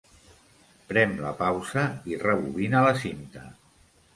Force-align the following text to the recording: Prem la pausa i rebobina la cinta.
Prem 0.91 1.13
la 1.25 1.33
pausa 1.43 1.83
i 2.15 2.19
rebobina 2.25 2.85
la 2.89 2.99
cinta. 3.03 3.45